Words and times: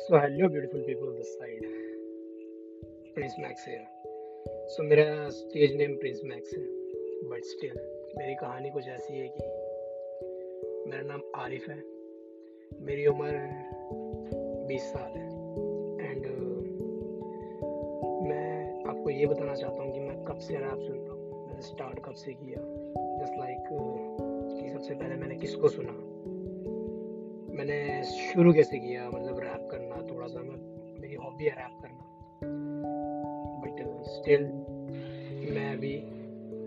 So 0.00 0.16
hello 0.16 0.48
beautiful 0.48 0.80
people 0.80 1.16
this 1.16 1.38
side 1.38 1.60
Prince 3.14 3.34
Max 3.38 3.68
है 3.68 3.86
so 4.68 4.82
मेरा 4.82 5.28
stage 5.30 5.76
name 5.76 5.96
Prince 5.96 6.20
Max 6.24 6.52
है. 6.52 6.62
But 7.28 7.44
still 7.44 7.72
मेरी 8.18 8.34
कहानी 8.34 8.70
कुछ 8.70 8.88
ऐसी 8.88 9.18
है 9.18 9.28
कि 9.28 9.42
मेरा 10.90 11.02
नाम 11.02 11.22
आरिफ 11.36 11.68
है. 11.68 11.84
मेरी 12.80 13.06
उम्र 13.06 13.30
बीस 14.68 14.82
साल 14.82 15.18
है. 15.18 15.26
एंड 16.10 16.24
uh, 16.24 16.62
मैं 18.28 18.84
आपको 18.84 19.10
ये 19.10 19.26
बताना 19.26 19.54
चाहता 19.54 19.82
हूँ 19.82 19.92
कि 19.92 20.00
मैं 20.00 20.24
कब 20.24 20.38
से 20.38 20.54
रैप 20.54 20.80
सुन 20.80 20.98
रहा 20.98 21.12
हूँ. 21.12 21.46
मैंने 21.46 21.62
स्टार्ट 21.62 21.98
कब 22.04 22.12
से 22.12 22.32
किया? 22.32 22.62
जस्ट 23.22 23.32
लाइक 23.38 23.58
like, 23.58 23.72
uh, 23.72 24.62
कि 24.62 24.70
सबसे 24.72 24.94
पहले 24.94 25.14
मैंने 25.14 25.34
किसको 25.34 25.68
सुना? 25.68 26.20
मैंने 27.54 28.04
शुरू 28.04 28.52
कैसे 28.52 28.78
किया? 28.78 29.10
मेरी 31.40 31.50
हॉबी 31.50 31.60
है 31.60 31.72
करना। 31.82 32.04
बट 33.60 34.04
स्टिल 34.04 34.42
uh, 34.44 35.54
मैं 35.54 35.72
अभी 35.76 35.96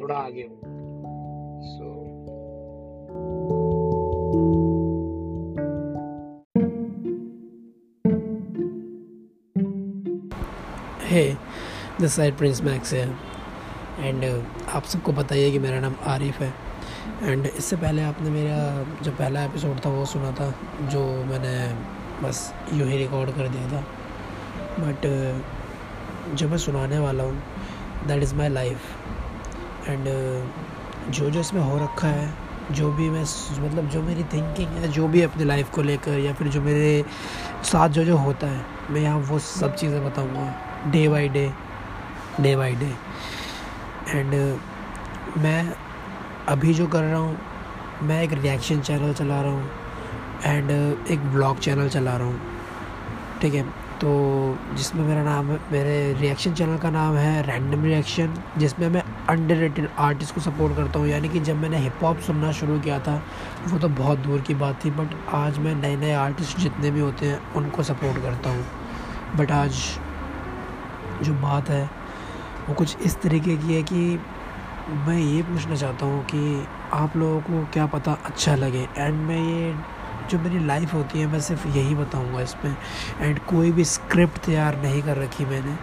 थोड़ा 0.00 0.14
आगे 0.14 0.42
हूँ। 0.42 0.60
सो 1.62 1.84
so, 1.84 2.08
है 11.04 11.34
दिस 12.00 12.12
साइड 12.12 12.36
प्रिंस 12.38 12.62
मैक्स 12.62 12.92
है 12.94 13.08
एंड 13.98 14.24
आप 14.68 14.82
सबको 14.82 15.12
है 15.44 15.50
कि 15.50 15.58
मेरा 15.58 15.80
नाम 15.80 15.94
आरिफ 16.04 16.40
है। 16.40 16.52
एंड 17.22 17.46
इससे 17.46 17.76
पहले 17.76 18.02
आपने 18.02 18.30
मेरा 18.30 18.86
जो 19.02 19.10
पहला 19.10 19.44
एपिसोड 19.44 19.84
था 19.84 19.90
वो 19.90 20.04
सुना 20.04 20.32
था 20.32 20.54
जो 20.88 21.06
मैंने 21.24 21.54
बस 22.28 22.54
यूँ 22.72 22.88
ही 22.88 22.98
रिकॉर्ड 22.98 23.30
कर 23.30 23.48
दिया 23.48 23.72
था। 23.72 23.84
बट 24.78 25.06
जो 26.36 26.48
मैं 26.48 26.58
सुनाने 26.58 26.98
वाला 26.98 27.24
हूँ 27.24 27.42
that 28.06 28.22
is 28.22 28.34
my 28.34 28.48
life 28.48 29.88
and 29.88 30.04
जो 31.10 31.30
जो 31.30 31.40
इसमें 31.40 31.60
हो 31.62 31.78
रखा 31.78 32.08
है, 32.08 32.28
जो 32.72 32.90
भी 32.92 33.08
मैं 33.10 33.22
मतलब 33.60 33.88
जो 33.90 34.02
मेरी 34.02 34.24
थिंकिंग 34.32 34.68
है, 34.70 34.88
जो 34.88 35.08
भी 35.08 35.22
अपनी 35.22 35.44
लाइफ 35.44 35.70
को 35.74 35.82
लेकर 35.82 36.18
या 36.18 36.32
फिर 36.34 36.48
जो 36.48 36.60
मेरे 36.62 37.04
साथ 37.64 37.88
जो 37.88 38.04
जो 38.04 38.16
होता 38.16 38.46
है, 38.46 38.64
मैं 38.90 39.00
यहाँ 39.00 39.18
वो 39.20 39.38
सब 39.38 39.74
चीज़ें 39.74 40.04
बताऊँगा 40.04 40.90
day 40.90 41.08
by 41.08 41.28
day 41.28 41.50
day 42.40 42.54
by 42.56 42.74
day 42.74 42.92
and 44.08 44.34
मैं 45.38 45.72
अभी 46.48 46.74
जो 46.74 46.86
कर 46.86 47.02
रहा 47.02 47.18
हूँ, 47.18 47.38
मैं 48.02 48.22
एक 48.22 48.32
रिएक्शन 48.32 48.80
चैनल 48.80 49.12
चला 49.14 49.40
रहा 49.42 49.52
हूँ 49.52 49.70
एंड 50.44 50.70
एक 51.10 51.24
ब्लॉग 51.32 51.58
चैनल 51.58 51.88
चला 51.88 52.16
रहा 52.16 52.26
हूँ. 52.26 52.40
ठीक 53.40 53.54
है? 53.54 53.64
तो 54.00 54.08
जिसमें 54.74 55.02
मेरा 55.04 55.22
नाम 55.22 55.50
है, 55.50 55.58
मेरे 55.72 56.12
रिएक्शन 56.20 56.52
चैनल 56.54 56.76
का 56.78 56.90
नाम 56.90 57.14
है 57.16 57.42
रैंडम 57.42 57.84
रिएक्शन 57.84 58.34
जिसमें 58.58 58.88
मैं 58.88 59.02
अंडर 59.28 59.56
रेटेड 59.56 59.88
आर्टिस्ट 59.98 60.34
को 60.34 60.40
सपोर्ट 60.40 60.76
करता 60.76 60.98
हूँ। 60.98 61.08
यानी 61.08 61.28
कि 61.28 61.40
जब 61.40 61.56
मैंने 61.56 61.78
हिप 61.78 62.02
हॉप 62.02 62.18
सुनना 62.26 62.52
शुरू 62.52 62.78
किया 62.80 62.98
था, 62.98 63.22
वो 63.68 63.78
तो 63.78 63.88
बहुत 63.88 64.18
दूर 64.18 64.40
की 64.40 64.54
बात 64.54 64.84
थी 64.84 64.90
बट 64.90 65.14
आज 65.34 65.58
मैं 65.58 65.74
नए 65.74 65.96
नए 65.96 66.12
आर्टिस्ट 66.14 66.58
जितने 66.58 66.90
भी 66.90 67.00
होते 67.00 67.26
हैं, 67.26 67.40
उनको 67.54 67.82
सपोर्ट 67.82 68.22
करता 68.22 68.50
हूँ। 68.50 68.64
बट 69.36 69.50
आज 69.50 69.82
जो 71.22 71.34
बात 71.34 71.70
है, 71.70 71.84
वो 72.68 72.74
कुछ 72.74 72.96
इस 73.00 73.20
तरीके 73.20 73.56
की 73.56 73.74
है 73.74 73.82
कि 73.82 74.20
मैं 75.06 75.18
ये 75.18 75.42
पूछना 75.42 75.76
चाहता 75.76 76.06
हूँ 76.06 76.24
कि 76.24 76.66
आप 76.92 77.16
लोगों 77.16 77.40
को 77.40 77.66
क्या 77.72 77.86
पता 77.86 78.18
अच्छा 78.24 78.54
लगे। 78.54 78.88
एंड 78.96 79.20
मैं 79.20 79.40
ये 79.40 79.74
जो 80.30 80.38
मेरी 80.38 80.66
लाइफ 80.66 80.94
होती 80.94 81.20
है, 81.20 81.26
मैं 81.26 81.40
सिर्फ़ 81.40 81.68
यही 81.68 81.94
बताऊँगा 81.94 82.40
इसमें। 82.40 82.76
एंड 83.20 83.38
कोई 83.38 83.70
भी 83.72 83.84
स्क्रिप्ट 83.84 84.38
तैयार 84.38 84.82
नहीं 84.82 85.02
कर 85.02 85.16
रखी 85.16 85.44
मैंने। 85.44 85.76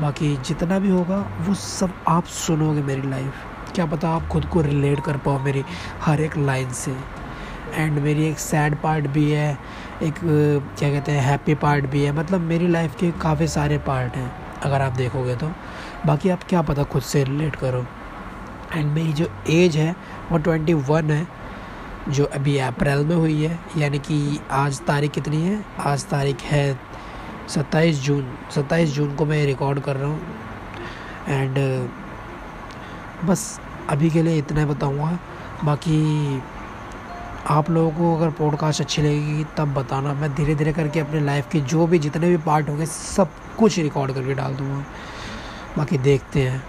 बाकी 0.00 0.36
जितना 0.36 0.78
भी 0.78 0.88
होगा, 0.88 1.30
वो 1.40 1.54
सब 1.54 1.92
आप 2.08 2.24
सुनोगे 2.24 2.82
मेरी 2.82 3.08
लाइफ 3.10 3.32
क्या 3.74 3.86
पता 3.86 4.08
आप 4.08 4.26
खुद 4.28 4.44
को 4.44 4.60
रिलेट 4.60 5.00
कर 5.00 5.16
पाओ 5.16 5.38
मेरी 5.38 5.64
हर 6.02 6.20
एक 6.20 6.36
लाइन 6.36 6.70
से। 6.70 6.96
एंड 7.74 7.98
मेरी 7.98 8.26
एक 8.26 8.38
सैड 8.38 8.76
पार्ट 8.82 9.06
भी 9.06 9.30
है, 9.30 9.58
एक, 10.02 10.14
क्या 10.78 10.90
कहते 10.90 11.12
हैं 11.12 11.22
हैप्पी 11.22 11.54
पार्ट 11.54 11.86
भी 11.86 12.04
है। 12.04 12.12
मतलब 12.12 12.40
मेरी 12.40 12.68
लाइफ 12.68 12.96
के 12.96 13.10
काफ़ी 13.10 13.48
सारे 13.48 13.78
पार्ट 13.78 14.14
हैं, 14.14 14.60
अगर 14.60 14.82
आप 14.82 14.92
देखोगे 14.92 15.36
तो। 15.36 15.50
बाकी 16.06 16.28
आप 16.28 16.44
क्या 16.48 16.62
पता 16.62 16.82
खुद 16.82 17.02
से 17.02 17.24
रिलेट 17.24 17.56
करो। 17.56 17.86
एंड 18.74 18.92
मेरी 18.92 19.12
जो 19.12 19.30
एज 19.50 19.76
है, 19.76 19.96
वो 20.32 20.38
ट्वेंटी 20.38 20.74
वन 20.74 21.10
है। 21.10 21.37
जो 22.08 22.24
अभी 22.24 22.58
अप्रैल 22.58 23.04
में 23.04 23.16
हुई 23.16 23.44
है, 23.44 23.58
यानी 23.76 23.98
कि 23.98 24.40
आज 24.50 24.80
तारीख 24.80 25.10
कितनी 25.10 25.42
है? 25.42 25.64
आज 25.80 26.04
तारीख 26.04 26.40
है 26.40 26.80
सत्ताईस 27.48 28.02
जून। 28.02 28.34
सत्ताईस 28.54 28.90
जून 28.90 29.16
को 29.16 29.24
मैं 29.24 29.46
रिकॉर्ड 29.46 29.80
कर 29.80 29.96
रहा 29.96 30.08
हूँ। 30.08 30.20
एंड 31.28 31.88
बस 33.24 33.60
अभी 33.88 34.10
के 34.10 34.22
लिए 34.22 34.38
इतना 34.38 34.66
बताऊँगा। 34.66 35.18
बाकी 35.64 36.42
आप 37.46 37.70
लोगों 37.70 37.90
को 37.90 38.16
अगर 38.16 38.30
पॉडकास्ट 38.30 38.80
अच्छी 38.80 39.02
लगेगी, 39.02 39.44
तब 39.56 39.74
बताना। 39.74 40.12
मैं 40.12 40.34
धीरे 40.34 40.54
धीरे 40.54 40.72
करके 40.72 41.00
अपने 41.00 41.20
लाइफ 41.20 41.48
के 41.52 41.60
जो 41.60 41.86
भी 41.86 41.98
जितने 41.98 42.28
भी 42.28 42.36
पार्ट 42.36 42.68
होंगे, 42.68 42.86
सब 42.86 43.28
कुछ 43.58 43.78
रिकॉर्ड 43.78 44.12
करके 44.12 44.34
डाल 44.34 44.54
दूँगा। 44.54 44.84
बाकी 45.78 45.98
देखते 45.98 46.42
हैं। 46.42 46.64